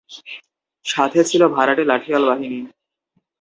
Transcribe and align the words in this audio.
সাথে 0.85 1.19
ছিল 1.23 1.41
ভাড়াটে 1.55 1.83
লাঠিয়াল 1.85 2.23
বাহিনী। 2.25 2.59